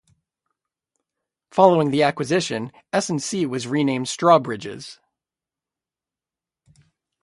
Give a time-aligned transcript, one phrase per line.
[1.51, 4.99] Following the acquisition, S and C was renamed Strawbridge's.